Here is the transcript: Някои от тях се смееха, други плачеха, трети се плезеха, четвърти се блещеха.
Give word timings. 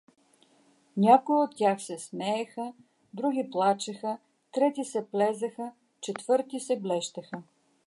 Някои 0.97 1.35
от 1.35 1.55
тях 1.57 1.81
се 1.81 1.99
смееха, 1.99 2.73
други 3.13 3.49
плачеха, 3.51 4.17
трети 4.51 4.83
се 4.83 5.05
плезеха, 5.11 5.71
четвърти 6.01 6.59
се 6.59 6.79
блещеха. 6.79 7.43